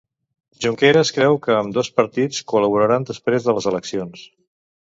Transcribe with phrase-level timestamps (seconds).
[0.63, 4.29] Junqueras creu que ambdós partits col·laboraran després de les eleccions.